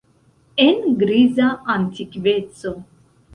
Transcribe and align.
En 0.63 0.79
griza 1.03 1.49
antikveco. 1.75 2.73